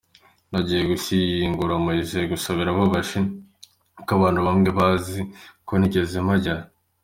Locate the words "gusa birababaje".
2.33-3.19